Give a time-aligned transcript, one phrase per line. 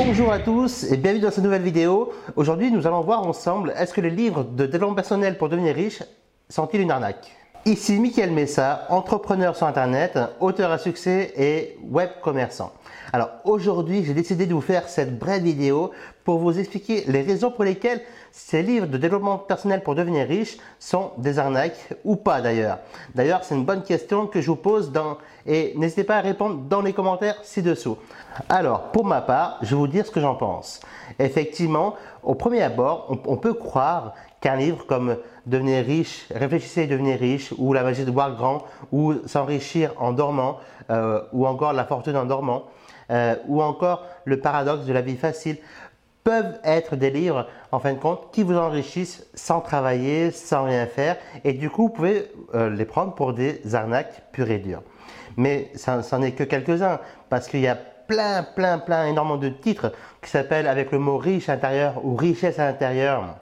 [0.00, 2.12] Bonjour à tous et bienvenue dans cette nouvelle vidéo.
[2.36, 6.04] Aujourd'hui, nous allons voir ensemble est-ce que les livres de développement personnel pour devenir riche
[6.48, 7.37] sont-ils une arnaque?
[7.64, 12.72] Ici Mickaël Messa, entrepreneur sur Internet, auteur à succès et web commerçant.
[13.12, 15.90] Alors aujourd'hui, j'ai décidé de vous faire cette brève vidéo
[16.24, 18.02] pour vous expliquer les raisons pour lesquelles
[18.32, 22.78] ces livres de développement personnel pour devenir riche sont des arnaques ou pas d'ailleurs.
[23.14, 24.92] D'ailleurs, c'est une bonne question que je vous pose
[25.46, 27.96] et n'hésitez pas à répondre dans les commentaires ci-dessous.
[28.48, 30.80] Alors, pour ma part, je vais vous dire ce que j'en pense.
[31.18, 35.16] Effectivement, au premier abord, on, peut croire qu'un livre comme
[35.46, 40.12] Devenir riche, réfléchissez et devenir riche, ou La magie de voir grand, ou S'enrichir en
[40.12, 40.58] dormant,
[40.90, 42.64] euh, ou encore La fortune en dormant,
[43.10, 45.56] euh, ou encore Le paradoxe de la vie facile,
[46.22, 50.86] peuvent être des livres, en fin de compte, qui vous enrichissent sans travailler, sans rien
[50.86, 54.82] faire, et du coup, vous pouvez euh, les prendre pour des arnaques pures et dures.
[55.38, 57.00] Mais ça n'en est que quelques-uns,
[57.30, 61.16] parce qu'il y a plein, plein, plein, énormément de titres qui s'appellent avec le mot
[61.16, 63.36] riche à l'intérieur ou richesse à l'intérieur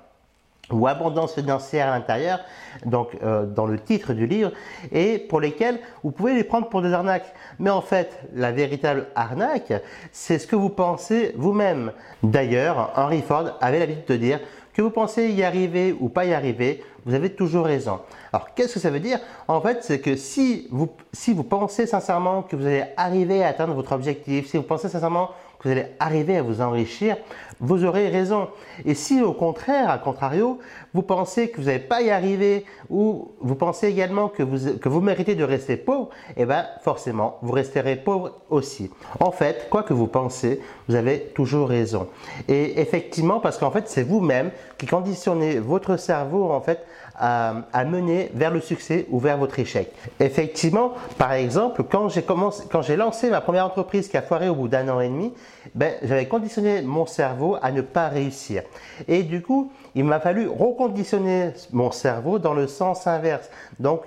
[0.70, 2.40] ou abondance financière à l'intérieur,
[2.84, 4.52] donc euh, dans le titre du livre,
[4.92, 7.32] et pour lesquels vous pouvez les prendre pour des arnaques.
[7.58, 9.72] Mais en fait, la véritable arnaque,
[10.12, 11.92] c'est ce que vous pensez vous-même.
[12.22, 14.40] D'ailleurs, Henry Ford avait l'habitude de dire
[14.74, 18.00] que vous pensez y arriver ou pas y arriver, vous avez toujours raison.
[18.30, 19.20] Alors, qu'est-ce que ça veut dire?
[19.48, 23.48] En fait, c'est que si vous, si vous pensez sincèrement que vous allez arriver à
[23.48, 25.30] atteindre votre objectif, si vous pensez sincèrement
[25.62, 27.16] vous allez arriver à vous enrichir,
[27.60, 28.48] vous aurez raison.
[28.84, 30.58] Et si au contraire, à contrario,
[30.94, 34.88] vous pensez que vous n'allez pas y arriver ou vous pensez également que vous, que
[34.88, 38.90] vous méritez de rester pauvre, eh bien forcément, vous resterez pauvre aussi.
[39.20, 42.08] En fait, quoi que vous pensez, vous avez toujours raison.
[42.48, 46.84] Et effectivement, parce qu'en fait, c'est vous-même qui conditionnez votre cerveau en fait
[47.18, 49.90] à, à, mener vers le succès ou vers votre échec.
[50.20, 54.50] Effectivement, par exemple, quand j'ai commencé, quand j'ai lancé ma première entreprise qui a foiré
[54.50, 55.32] au bout d'un an et demi,
[55.74, 58.62] ben, j'avais conditionné mon cerveau à ne pas réussir.
[59.08, 63.50] Et du coup, il m'a fallu reconditionner mon cerveau dans le sens inverse.
[63.80, 64.02] Donc,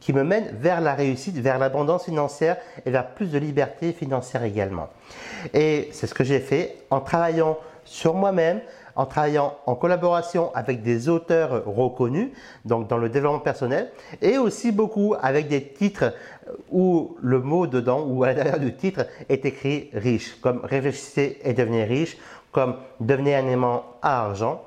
[0.00, 2.56] qui me mène vers la réussite, vers l'abondance financière
[2.86, 4.88] et vers plus de liberté financière également.
[5.52, 8.60] Et c'est ce que j'ai fait en travaillant sur moi-même,
[8.96, 12.30] en travaillant en collaboration avec des auteurs reconnus,
[12.64, 16.14] donc dans le développement personnel, et aussi beaucoup avec des titres
[16.70, 21.54] où le mot dedans ou à l'intérieur du titre est écrit riche, comme réfléchissez et
[21.54, 22.16] devenez riche,
[22.50, 24.62] comme devenez un aimant à argent,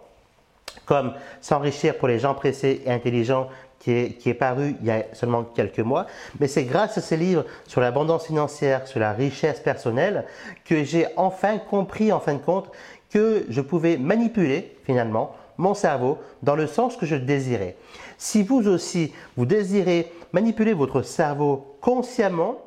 [0.86, 3.48] comme s'enrichir pour les gens pressés et intelligents
[3.80, 6.08] qui est, qui est, paru il y a seulement quelques mois.
[6.40, 10.26] Mais c'est grâce à ces livres sur l'abondance financière, sur la richesse personnelle,
[10.66, 12.72] que j'ai enfin compris, en fin de compte,
[13.10, 17.78] que je pouvais manipuler finalement mon cerveau dans le sens que je désirais.
[18.18, 22.58] Si vous aussi, vous désirez manipuler votre cerveau consciemment,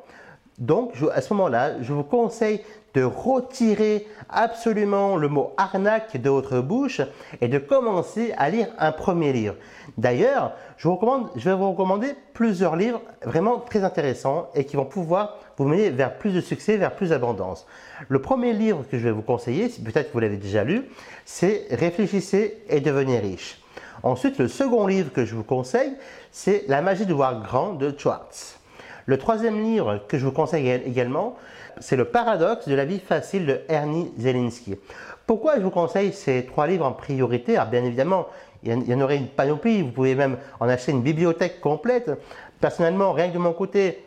[0.57, 2.61] donc à ce moment-là, je vous conseille
[2.93, 7.01] de retirer absolument le mot arnaque de votre bouche
[7.41, 9.55] et de commencer à lire un premier livre.
[9.97, 10.87] D'ailleurs, je,
[11.35, 15.89] je vais vous recommander plusieurs livres vraiment très intéressants et qui vont pouvoir vous mener
[15.89, 17.67] vers plus de succès, vers plus d'abondance.
[18.07, 20.85] Le premier livre que je vais vous conseiller, peut-être que vous l'avez déjà lu,
[21.25, 23.61] c'est Réfléchissez et devenez riche.
[24.03, 25.93] Ensuite, le second livre que je vous conseille,
[26.31, 28.58] c'est La magie de voir grand de Schwartz.
[29.09, 31.35] Le troisième livre que je vous conseille également,
[31.79, 34.75] c'est Le paradoxe de la vie facile de Ernie Zelinski.
[35.25, 37.57] Pourquoi je vous conseille ces trois livres en priorité?
[37.57, 38.27] Alors bien évidemment,
[38.61, 42.11] il y en aurait une panoplie, vous pouvez même en acheter une bibliothèque complète.
[42.61, 44.03] Personnellement, rien que de mon côté,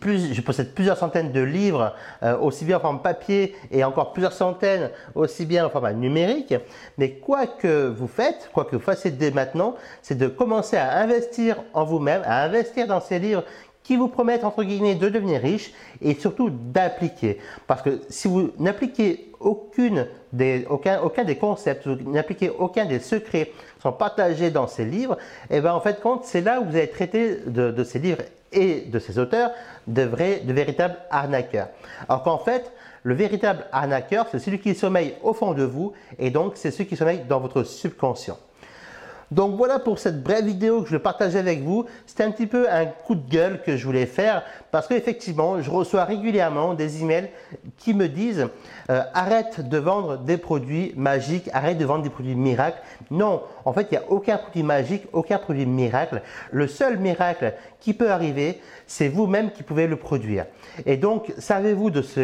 [0.00, 4.12] plus, je possède plusieurs centaines de livres, euh, aussi bien en forme papier et encore
[4.12, 6.54] plusieurs centaines, aussi bien en format numérique.
[6.96, 10.98] Mais quoi que vous faites, quoi que vous fassiez dès maintenant, c'est de commencer à
[10.98, 13.44] investir en vous-même, à investir dans ces livres
[13.82, 17.38] qui vous promettent, entre guillemets, de devenir riche et surtout d'appliquer.
[17.66, 23.92] Parce que si vous n'appliquez aucun, des concepts, vous n'appliquez aucun des secrets qui sont
[23.92, 25.18] partagés dans ces livres,
[25.50, 27.98] et eh bien en fait, compte, c'est là où vous allez traiter de, de ces
[27.98, 28.22] livres
[28.52, 29.50] et de ces auteurs
[29.86, 31.68] de, vrais, de véritables arnaqueurs.
[32.08, 32.70] Alors qu'en fait,
[33.02, 36.86] le véritable arnaqueur, c'est celui qui sommeille au fond de vous et donc c'est celui
[36.86, 38.38] qui sommeille dans votre subconscient.
[39.32, 41.86] Donc voilà pour cette brève vidéo que je partager avec vous.
[42.04, 45.70] C'était un petit peu un coup de gueule que je voulais faire parce qu'effectivement, je
[45.70, 47.28] reçois régulièrement des emails
[47.76, 48.48] qui me disent
[48.90, 52.80] euh, arrête de vendre des produits magiques, arrête de vendre des produits miracles.
[53.10, 56.22] Non, en fait, il n'y a aucun produit magique, aucun produit miracle.
[56.50, 60.46] Le seul miracle qui peut arriver, c'est vous-même qui pouvez le produire.
[60.86, 62.20] Et donc, savez-vous de, ce,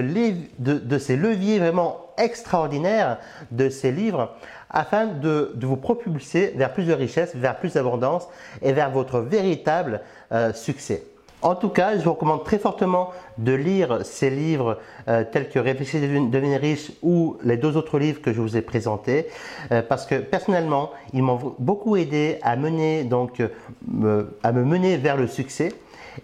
[0.58, 3.18] de ces leviers vraiment extraordinaires
[3.50, 4.34] de ces livres
[4.70, 8.26] afin de, vous propulser vers plus de richesse, vers plus d'abondance
[8.62, 10.00] et vers votre véritable
[10.32, 11.04] euh, succès?
[11.40, 15.60] En tout cas, je vous recommande très fortement de lire ces livres euh, tels que
[15.60, 19.28] Réfléchir devenir riche ou les deux autres livres que je vous ai présentés
[19.70, 25.16] euh, parce que personnellement, ils m'ont beaucoup aidé à mener donc à me mener vers
[25.16, 25.72] le succès.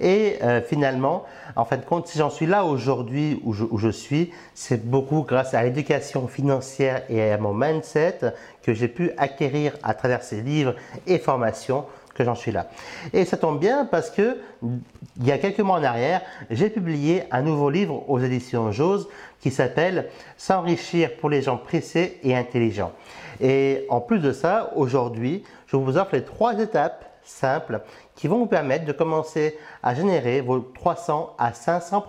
[0.00, 1.24] Et euh, finalement,
[1.56, 5.54] en fin de compte, si j'en suis là aujourd'hui où je, suis, c'est beaucoup grâce
[5.54, 8.18] à l'éducation financière et à mon mindset
[8.62, 10.74] que j'ai pu acquérir à travers ces livres
[11.06, 11.84] et formations
[12.14, 12.68] que j'en suis là.
[13.12, 14.38] Et ça tombe bien parce que
[15.18, 19.08] il y a quelques mois en arrière, j'ai publié un nouveau livre aux éditions Jose
[19.40, 22.92] qui s'appelle S'enrichir pour les gens pressés et intelligents.
[23.40, 27.80] Et en plus de ça, aujourd'hui, je vous offre les trois étapes simples
[28.14, 32.04] qui vont vous permettre de commencer à générer vos 300 à 500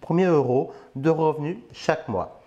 [0.00, 2.40] premiers euros de revenus chaque mois.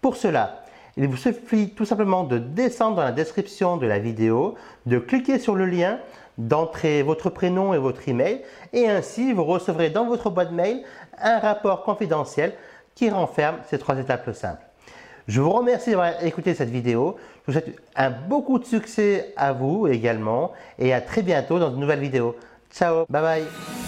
[0.00, 0.62] Pour cela,
[0.96, 4.54] il vous suffit tout simplement de descendre dans la description de la vidéo,
[4.86, 5.98] de cliquer sur le lien,
[6.38, 8.42] d'entrer votre prénom et votre email
[8.72, 10.82] et ainsi vous recevrez dans votre boîte mail
[11.18, 12.52] un rapport confidentiel
[12.94, 14.62] qui renferme ces trois étapes simples.
[15.28, 17.16] Je vous remercie d'avoir écouté cette vidéo.
[17.46, 21.72] Je vous souhaite un beaucoup de succès à vous également et à très bientôt dans
[21.72, 22.36] une nouvelle vidéo.
[22.72, 23.85] Ciao, bye bye